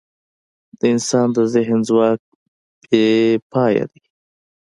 د 0.79 0.81
انسان 0.93 1.27
د 1.35 1.37
ذهن 1.53 1.79
ځواک 1.89 2.19
بېپایه 2.89 3.85
دی. 3.91 4.03